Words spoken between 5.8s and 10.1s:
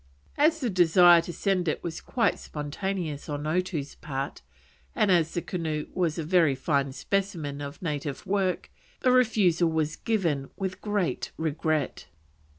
was a very fine specimen of native work, the refusal was